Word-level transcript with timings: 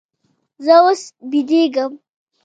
زه 0.65 0.73
اوس 0.83 1.01
بېدېږم. 1.29 1.91